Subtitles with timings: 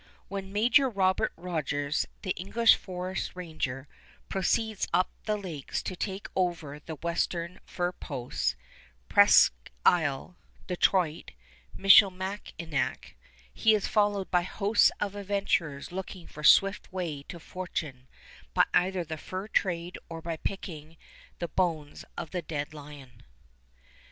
[0.29, 3.87] When Major Robert Rogers, the English forest ranger,
[4.29, 8.55] proceeds up the lakes to take over the western fur posts,
[9.09, 11.33] Presqu' Isle, Detroit,
[11.77, 13.15] Michilimackinac,
[13.53, 18.07] he is followed by hosts of adventurers looking for swift way to fortune
[18.55, 20.97] by either the fur trade or by picking
[21.37, 23.21] the bones of the dead lion.